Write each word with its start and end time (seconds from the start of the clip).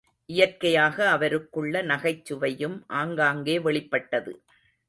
இயற்கையாக 0.29 1.09
அவருக்குள்ள 1.09 1.83
நகைச்சுவையும் 1.83 2.77
ஆங்காங்கே 2.93 3.59
வெளிப்பட்டது. 3.59 4.33